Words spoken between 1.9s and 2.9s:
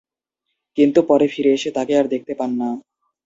আর দেখতে পান না।